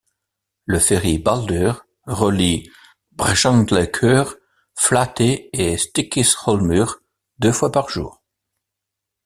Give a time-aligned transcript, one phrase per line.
[0.65, 2.67] Le ferry Baldur relie
[3.11, 4.35] Brjánslækur,
[4.75, 7.01] Flatey et Stykkishólmur
[7.37, 8.19] deux fois par jour.